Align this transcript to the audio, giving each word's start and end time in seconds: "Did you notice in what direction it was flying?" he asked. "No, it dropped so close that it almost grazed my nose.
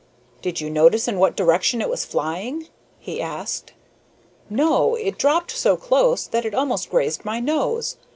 "Did 0.41 0.59
you 0.59 0.71
notice 0.71 1.07
in 1.07 1.19
what 1.19 1.35
direction 1.37 1.79
it 1.79 1.87
was 1.87 2.05
flying?" 2.05 2.69
he 2.97 3.21
asked. 3.21 3.73
"No, 4.49 4.95
it 4.95 5.19
dropped 5.19 5.51
so 5.51 5.77
close 5.77 6.25
that 6.25 6.43
it 6.43 6.55
almost 6.55 6.89
grazed 6.89 7.23
my 7.23 7.39
nose. 7.39 7.97